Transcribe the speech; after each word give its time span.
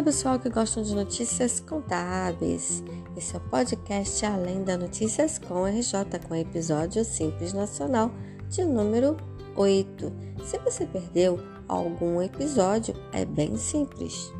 Olá, 0.00 0.06
pessoal 0.06 0.38
que 0.38 0.48
gostam 0.48 0.82
de 0.82 0.94
notícias 0.94 1.60
contábeis. 1.60 2.82
Esse 3.14 3.36
é 3.36 3.38
o 3.38 3.42
podcast 3.50 4.24
Além 4.24 4.64
da 4.64 4.78
Notícias 4.78 5.38
com 5.38 5.66
RJ, 5.66 6.18
com 6.26 6.34
episódio 6.34 7.04
Simples 7.04 7.52
Nacional 7.52 8.10
de 8.48 8.64
número 8.64 9.18
8. 9.54 10.10
Se 10.42 10.58
você 10.60 10.86
perdeu 10.86 11.38
algum 11.68 12.22
episódio, 12.22 12.94
é 13.12 13.26
bem 13.26 13.58
simples. 13.58 14.32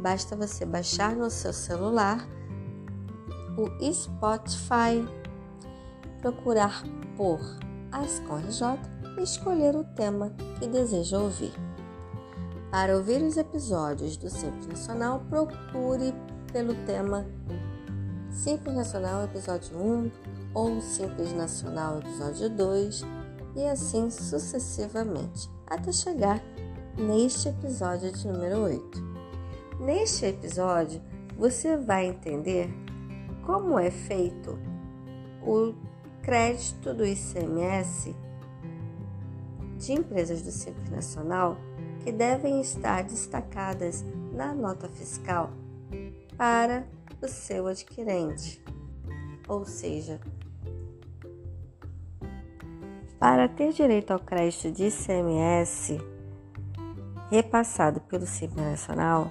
Basta 0.00 0.36
você 0.36 0.66
baixar 0.66 1.16
no 1.16 1.30
seu 1.30 1.54
celular 1.54 2.28
o 3.56 3.92
Spotify, 3.94 5.02
procurar 6.20 6.82
por 7.16 7.40
As 7.90 8.18
com 8.28 8.36
RJ 8.36 8.78
e 9.18 9.22
escolher 9.22 9.74
o 9.74 9.84
tema 9.94 10.30
que 10.58 10.68
deseja 10.68 11.18
ouvir. 11.18 11.69
Para 12.70 12.96
ouvir 12.96 13.20
os 13.20 13.36
episódios 13.36 14.16
do 14.16 14.30
Simples 14.30 14.68
Nacional, 14.68 15.24
procure 15.28 16.14
pelo 16.52 16.72
tema 16.86 17.26
Simples 18.30 18.76
Nacional 18.76 19.24
Episódio 19.24 19.76
1 19.76 20.10
ou 20.54 20.80
Simples 20.80 21.32
Nacional 21.32 21.98
Episódio 21.98 22.48
2 22.48 23.04
e 23.56 23.64
assim 23.66 24.08
sucessivamente, 24.08 25.50
até 25.66 25.90
chegar 25.90 26.40
neste 26.96 27.48
episódio 27.48 28.12
de 28.12 28.28
número 28.28 28.58
8. 28.60 29.02
Neste 29.80 30.26
episódio, 30.26 31.02
você 31.36 31.76
vai 31.76 32.06
entender 32.06 32.72
como 33.44 33.80
é 33.80 33.90
feito 33.90 34.56
o 35.42 35.74
crédito 36.22 36.94
do 36.94 37.04
ICMS 37.04 38.14
de 39.76 39.92
empresas 39.92 40.42
do 40.42 40.52
Simples 40.52 40.90
Nacional 40.90 41.56
que 42.02 42.12
devem 42.12 42.60
estar 42.60 43.04
destacadas 43.04 44.04
na 44.32 44.54
nota 44.54 44.88
fiscal 44.88 45.50
para 46.36 46.86
o 47.22 47.28
seu 47.28 47.66
adquirente. 47.66 48.62
Ou 49.46 49.64
seja, 49.64 50.20
para 53.18 53.48
ter 53.48 53.72
direito 53.72 54.12
ao 54.12 54.18
crédito 54.18 54.72
de 54.72 54.86
ICMS 54.86 56.00
repassado 57.30 58.00
pelo 58.00 58.26
Simples 58.26 58.64
Nacional, 58.64 59.30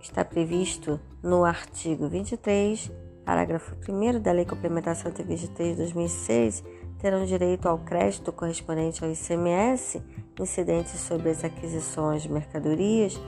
está 0.00 0.24
previsto 0.24 0.98
no 1.22 1.44
artigo 1.44 2.08
23, 2.08 2.90
parágrafo 3.24 3.76
1 3.86 4.20
da 4.20 4.32
Lei 4.32 4.46
Complementar 4.46 4.96
123 4.96 5.76
de 5.76 5.82
2006, 5.82 6.64
terão 6.98 7.24
direito 7.24 7.68
ao 7.68 7.78
crédito 7.78 8.32
correspondente 8.32 9.04
ao 9.04 9.10
ICMS 9.10 10.02
incidentes 10.42 10.98
sobre 11.00 11.30
as 11.30 11.44
aquisições 11.44 12.22
de 12.22 12.32
mercadorias 12.32 13.20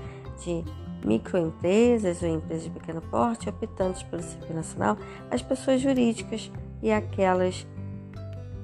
de 0.45 0.65
microempresas 1.05 2.23
ou 2.23 2.29
empresas 2.29 2.65
de 2.65 2.71
pequeno 2.71 3.01
porte 3.01 3.49
optantes 3.49 4.03
pelo 4.05 4.23
Simples 4.23 4.55
Nacional, 4.55 4.97
as 5.31 5.43
pessoas 5.43 5.81
jurídicas 5.81 6.51
e 6.83 6.93
aquelas 6.93 7.67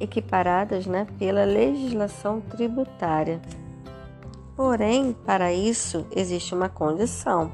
equiparadas 0.01 0.87
né, 0.87 1.07
pela 1.19 1.45
legislação 1.45 2.41
tributária. 2.41 3.41
Porém, 4.57 5.13
para 5.13 5.53
isso 5.53 6.07
existe 6.15 6.55
uma 6.55 6.69
condição. 6.69 7.53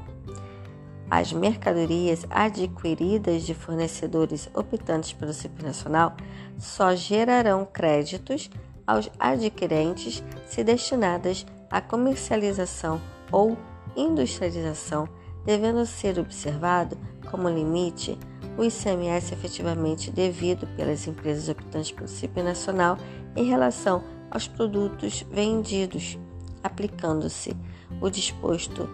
As 1.09 1.31
mercadorias 1.31 2.25
adquiridas 2.29 3.43
de 3.43 3.53
fornecedores 3.53 4.49
optantes 4.55 5.13
pelo 5.13 5.33
Simples 5.33 5.63
Nacional 5.63 6.15
só 6.57 6.95
gerarão 6.95 7.65
créditos 7.65 8.49
aos 8.85 9.09
adquirentes 9.19 10.23
se 10.47 10.63
destinadas 10.63 11.45
à 11.69 11.81
comercialização 11.81 13.01
ou 13.31 13.57
industrialização, 13.95 15.07
devendo 15.45 15.85
ser 15.85 16.19
observado 16.19 16.97
como 17.29 17.49
limite 17.49 18.17
o 18.57 18.63
ICMS 18.63 19.33
efetivamente 19.33 20.11
devido 20.11 20.67
pelas 20.75 21.07
empresas 21.07 21.49
optantes 21.49 21.91
pelo 21.91 22.07
CIP 22.07 22.41
nacional 22.41 22.97
em 23.35 23.45
relação 23.45 24.03
aos 24.31 24.47
produtos 24.47 25.25
vendidos, 25.29 26.17
aplicando-se 26.63 27.55
o 28.01 28.09
disposto 28.09 28.89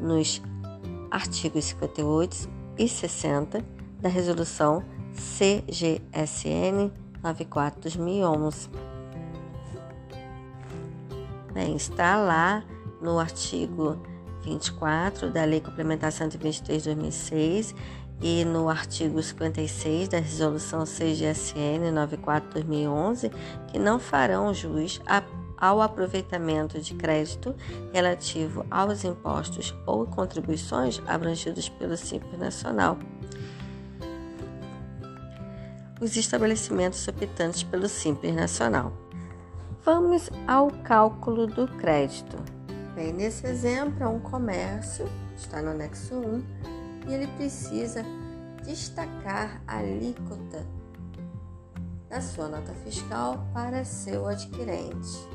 nos 0.00 0.40
artigos 1.10 1.66
58 1.66 2.48
e 2.78 2.88
60 2.88 3.64
da 4.00 4.08
Resolução 4.08 4.82
CGSN 5.12 6.90
94/2011. 7.22 8.91
Bem, 11.52 11.76
está 11.76 12.16
lá 12.16 12.64
no 13.00 13.18
artigo 13.18 14.00
24 14.42 15.30
da 15.30 15.44
Lei 15.44 15.60
Complementar 15.60 16.10
123 16.10 16.82
de 16.82 16.88
2006 16.88 17.74
e 18.22 18.44
no 18.44 18.70
artigo 18.70 19.22
56 19.22 20.08
da 20.08 20.18
Resolução 20.18 20.84
CGSN 20.84 21.92
94/2011 21.92 23.30
que 23.68 23.78
não 23.78 23.98
farão 23.98 24.54
jus 24.54 25.00
ao 25.58 25.82
aproveitamento 25.82 26.80
de 26.80 26.94
crédito 26.94 27.54
relativo 27.92 28.64
aos 28.70 29.04
impostos 29.04 29.74
ou 29.84 30.06
contribuições 30.06 31.02
abrangidos 31.06 31.68
pelo 31.68 31.96
Simples 31.98 32.38
Nacional. 32.38 32.98
Os 36.00 36.16
estabelecimentos 36.16 37.06
optantes 37.06 37.62
pelo 37.62 37.88
Simples 37.88 38.34
Nacional. 38.34 39.11
Vamos 39.84 40.30
ao 40.46 40.70
cálculo 40.84 41.48
do 41.48 41.66
crédito. 41.66 42.36
Bem, 42.94 43.12
nesse 43.12 43.48
exemplo 43.48 44.04
é 44.04 44.06
um 44.06 44.20
comércio, 44.20 45.08
está 45.36 45.60
no 45.60 45.70
anexo 45.70 46.14
1, 46.14 46.44
e 47.08 47.12
ele 47.12 47.26
precisa 47.26 48.04
destacar 48.64 49.60
a 49.66 49.78
alíquota 49.78 50.64
da 52.08 52.20
sua 52.20 52.46
nota 52.46 52.72
fiscal 52.84 53.44
para 53.52 53.84
seu 53.84 54.28
adquirente, 54.28 55.28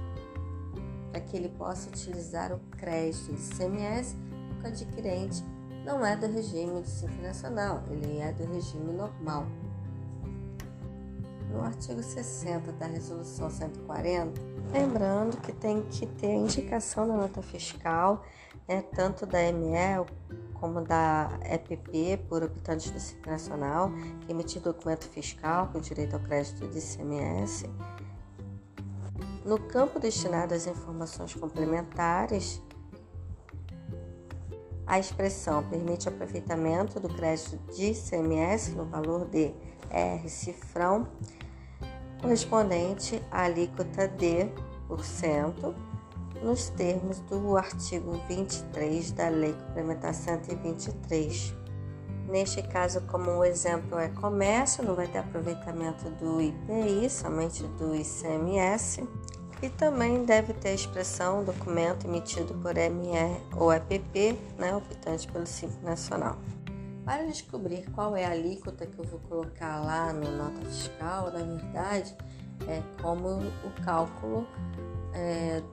para 1.11 1.19
que 1.19 1.35
ele 1.35 1.49
possa 1.49 1.89
utilizar 1.89 2.53
o 2.53 2.59
crédito 2.77 3.33
de 3.33 3.41
CMS, 3.53 4.15
porque 4.47 4.63
o 4.63 4.67
adquirente 4.69 5.43
não 5.83 6.05
é 6.05 6.15
do 6.15 6.25
regime 6.25 6.79
do 6.79 6.87
Simples 6.87 7.21
Nacional, 7.21 7.83
ele 7.89 8.19
é 8.19 8.31
do 8.31 8.45
regime 8.45 8.93
normal 8.93 9.45
no 11.57 11.65
artigo 11.65 12.01
60 12.01 12.71
da 12.73 12.85
Resolução 12.85 13.49
140, 13.49 14.39
lembrando 14.71 15.37
que 15.37 15.51
tem 15.51 15.81
que 15.81 16.05
ter 16.05 16.31
indicação 16.33 17.07
na 17.07 17.17
nota 17.17 17.41
fiscal, 17.41 18.23
né, 18.67 18.83
tanto 18.95 19.25
da 19.25 19.39
ME 19.51 20.05
como 20.53 20.81
da 20.81 21.29
EPP, 21.43 22.25
por 22.29 22.43
optantes 22.43 22.91
do 22.91 22.99
Simples 22.99 23.25
Nacional, 23.25 23.91
que 24.21 24.31
emitir 24.31 24.61
documento 24.61 25.05
fiscal 25.05 25.67
com 25.67 25.79
direito 25.79 26.15
ao 26.15 26.19
crédito 26.19 26.67
de 26.67 26.77
ICMS. 26.77 27.69
No 29.43 29.59
campo 29.59 29.99
destinado 29.99 30.53
às 30.53 30.67
informações 30.67 31.33
complementares, 31.33 32.61
a 34.85 34.99
expressão 34.99 35.63
permite 35.69 36.07
aproveitamento 36.07 36.99
do 36.99 37.09
crédito 37.09 37.57
de 37.73 37.91
ICMS 37.91 38.71
no 38.71 38.85
valor 38.85 39.25
de 39.25 39.53
R 39.89 40.29
cifrão 40.29 41.07
correspondente 42.21 43.21
à 43.31 43.43
alíquota 43.43 44.07
de 44.07 44.49
por 44.87 45.03
cento 45.03 45.75
nos 46.41 46.69
termos 46.69 47.19
do 47.21 47.57
artigo 47.57 48.19
23 48.27 49.11
da 49.11 49.29
Lei 49.29 49.53
Complementar 49.53 50.13
123. 50.13 51.55
Neste 52.27 52.61
caso, 52.61 53.01
como 53.01 53.31
o 53.31 53.45
exemplo 53.45 53.97
é 53.97 54.09
comércio, 54.09 54.83
não 54.83 54.95
vai 54.95 55.07
ter 55.07 55.19
aproveitamento 55.19 56.09
do 56.11 56.41
IPI, 56.41 57.09
somente 57.09 57.63
do 57.63 57.95
ICMS. 57.95 59.07
E 59.61 59.69
também 59.69 60.23
deve 60.23 60.53
ter 60.53 60.69
a 60.69 60.73
expressão 60.73 61.43
documento 61.43 62.05
emitido 62.05 62.53
por 62.55 62.75
ME 62.75 63.41
ou 63.55 63.73
EPP, 63.73 64.37
né, 64.57 64.75
optante 64.75 65.27
pelo 65.31 65.47
Simples 65.47 65.81
Nacional. 65.81 66.37
Para 67.07 67.23
descobrir 67.23 67.89
qual 67.91 68.17
é 68.17 68.25
a 68.25 68.31
alíquota 68.31 68.85
que 68.85 68.99
eu 68.99 69.05
vou 69.05 69.21
colocar 69.29 69.79
lá 69.79 70.11
na 70.11 70.29
nota 70.29 70.59
fiscal, 70.65 71.31
na 71.31 71.39
verdade, 71.39 72.13
é 72.67 72.83
como 73.01 73.29
o 73.37 73.83
cálculo 73.85 74.45
é, 75.13 75.63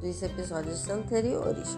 dos 0.00 0.22
episódios 0.22 0.88
anteriores. 0.88 1.76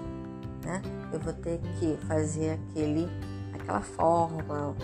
Né? 0.63 0.83
Eu 1.11 1.19
vou 1.19 1.33
ter 1.33 1.59
que 1.79 1.97
fazer 2.07 2.51
aquele, 2.51 3.09
aquela 3.55 3.81
fórmula, 3.81 4.77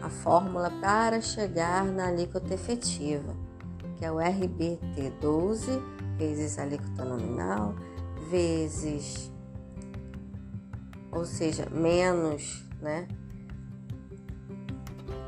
a 0.00 0.08
fórmula 0.08 0.70
para 0.80 1.20
chegar 1.20 1.84
na 1.86 2.06
alíquota 2.06 2.54
efetiva, 2.54 3.34
que 3.98 4.04
é 4.04 4.12
o 4.12 4.20
RBT 4.20 5.10
12 5.20 5.72
vezes 6.16 6.56
alíquota 6.56 7.04
nominal 7.04 7.74
vezes, 8.30 9.28
ou 11.10 11.24
seja, 11.24 11.68
menos, 11.68 12.64
né? 12.80 13.08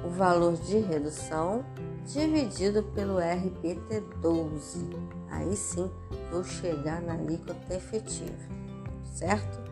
O 0.04 0.10
valor 0.10 0.54
de 0.54 0.78
redução 0.78 1.64
dividido 2.06 2.82
pelo 2.82 3.16
RBT12. 3.16 4.86
Aí 5.30 5.56
sim 5.56 5.90
vou 6.30 6.44
chegar 6.44 7.00
na 7.00 7.14
alíquota 7.14 7.74
efetiva, 7.74 8.32
certo? 9.14 9.62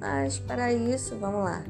Mas 0.00 0.38
para 0.38 0.72
isso, 0.72 1.16
vamos 1.18 1.44
lá. 1.44 1.64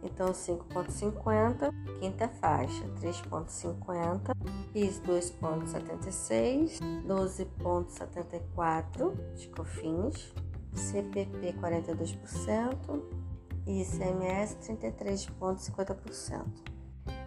Então, 0.00 0.28
5,50, 0.28 1.74
quinta 1.98 2.28
faixa, 2.28 2.84
3,50, 3.00 4.32
PIS 4.72 5.00
2,76, 5.00 6.78
12,74 7.04 9.12
de 9.34 9.48
COFINS, 9.48 10.32
CPP 10.72 11.52
42% 11.54 13.25
e 13.66 13.82
ICMS 13.82 14.56
33,50%. 14.60 16.76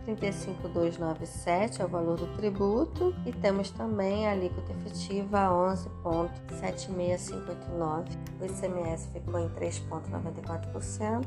35,297 0.06 1.82
é 1.82 1.86
o 1.86 1.88
valor 1.88 2.18
do 2.18 2.28
tributo 2.36 3.16
e 3.26 3.32
temos 3.32 3.72
também 3.72 4.28
a 4.28 4.32
alíquota 4.32 4.74
efetiva 4.74 5.40
a 5.40 5.50
11,76589. 6.02 8.18
O 8.40 8.46
ICMS 8.46 9.08
ficou 9.10 9.40
em 9.40 9.50
3,94% 9.50 11.26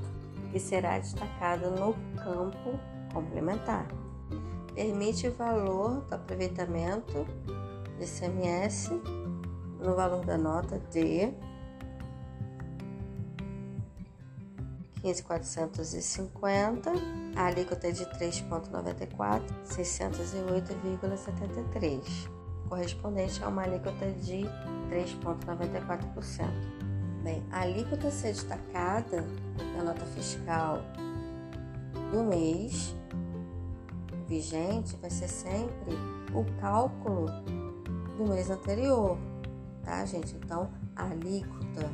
e 0.53 0.59
será 0.59 0.99
destacado 0.99 1.70
no 1.70 1.94
campo 2.17 2.76
complementar. 3.12 3.87
Permite 4.75 5.29
o 5.29 5.32
valor 5.32 6.00
do 6.00 6.15
aproveitamento 6.15 7.26
do 7.97 8.03
ICMS 8.03 8.91
no 9.81 9.94
valor 9.94 10.25
da 10.25 10.37
nota 10.38 10.81
de 10.91 11.32
15.450, 15.03 16.93
a 17.35 17.47
alíquota 17.47 17.89
é 17.89 17.91
de 17.91 18.07
3,94, 18.07 19.43
608,73, 19.65 22.31
correspondente 22.69 23.43
a 23.43 23.49
uma 23.49 23.63
alíquota 23.63 24.13
de 24.13 24.43
3,94%. 24.89 26.47
Bem, 27.25 27.43
a 27.51 27.63
alíquota 27.63 28.07
a 28.09 28.11
ser 28.11 28.33
destacada 28.33 29.25
na 29.77 29.85
nota 29.85 30.05
fiscal 30.07 30.83
do 32.11 32.23
mês 32.23 32.97
vigente 34.29 34.97
vai 34.97 35.11
ser 35.11 35.29
sempre 35.29 35.95
o 36.35 36.45
cálculo 36.61 37.27
do 38.17 38.27
mês 38.29 38.51
anterior, 38.51 39.17
tá, 39.83 40.05
gente? 40.05 40.35
Então, 40.37 40.71
a 40.97 41.05
alíquota 41.05 41.91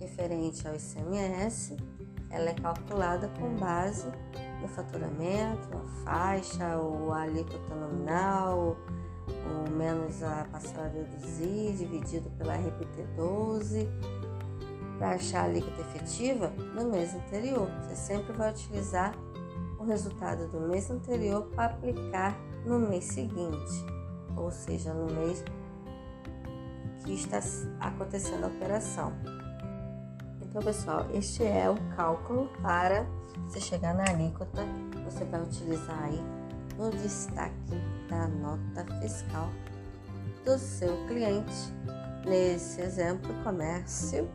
referente 0.00 0.66
ao 0.66 0.74
ICMS 0.74 1.76
ela 2.32 2.50
é 2.50 2.54
calculada 2.54 3.28
com 3.38 3.54
base 3.56 4.08
no 4.60 4.68
faturamento, 4.68 5.68
a 5.76 6.04
faixa, 6.04 6.64
a 6.64 7.22
alíquota 7.22 7.74
nominal, 7.74 8.76
ou 9.28 9.70
menos 9.70 10.22
a 10.22 10.46
parcela 10.50 10.88
deduzir, 10.88 11.76
dividido 11.76 12.30
pela 12.38 12.56
RPT12, 12.56 13.86
para 14.98 15.10
achar 15.10 15.42
a 15.42 15.44
alíquota 15.44 15.80
efetiva 15.82 16.48
no 16.74 16.90
mês 16.90 17.14
anterior. 17.14 17.68
Você 17.82 17.96
sempre 17.96 18.32
vai 18.32 18.50
utilizar 18.50 19.14
o 19.78 19.84
resultado 19.84 20.48
do 20.48 20.60
mês 20.60 20.90
anterior 20.90 21.42
para 21.54 21.66
aplicar 21.66 22.38
no 22.64 22.78
mês 22.78 23.04
seguinte, 23.04 23.84
ou 24.36 24.50
seja, 24.50 24.94
no 24.94 25.12
mês 25.12 25.44
que 27.04 27.14
está 27.14 27.40
acontecendo 27.80 28.44
a 28.44 28.46
operação. 28.46 29.12
Então, 30.52 30.62
pessoal, 30.62 31.06
este 31.14 31.44
é 31.44 31.70
o 31.70 31.76
cálculo 31.96 32.46
para 32.60 33.06
você 33.46 33.58
chegar 33.58 33.94
na 33.94 34.04
alíquota. 34.04 34.66
Você 35.06 35.24
vai 35.24 35.40
utilizar 35.40 35.98
aí 36.04 36.20
no 36.76 36.90
destaque 36.90 37.54
da 38.06 38.28
nota 38.28 38.84
fiscal 39.00 39.48
do 40.44 40.58
seu 40.58 40.94
cliente. 41.06 41.72
Nesse 42.26 42.82
exemplo, 42.82 43.32
comércio 43.42 44.28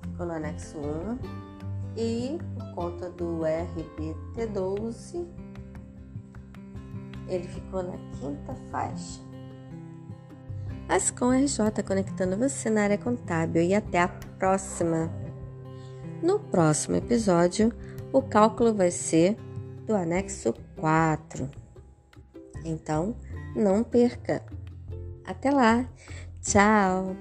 ficou 0.00 0.24
no 0.24 0.32
anexo 0.32 0.78
1 0.78 1.18
e 1.94 2.38
por 2.54 2.74
conta 2.74 3.10
do 3.10 3.40
RBT12 3.42 5.26
ele 7.28 7.46
ficou 7.46 7.82
na 7.82 7.98
quinta 8.18 8.54
faixa. 8.70 9.25
Ascom 10.88 11.32
RJ 11.32 11.82
conectando 11.84 12.36
você 12.36 12.70
na 12.70 12.82
área 12.84 12.98
contábil 12.98 13.62
e 13.62 13.74
até 13.74 14.00
a 14.00 14.08
próxima. 14.08 15.10
No 16.22 16.38
próximo 16.38 16.96
episódio, 16.96 17.72
o 18.12 18.22
cálculo 18.22 18.72
vai 18.72 18.90
ser 18.90 19.36
do 19.86 19.94
anexo 19.94 20.54
4. 20.76 21.50
Então, 22.64 23.16
não 23.54 23.82
perca. 23.82 24.42
Até 25.24 25.50
lá. 25.50 25.88
Tchau. 26.42 27.16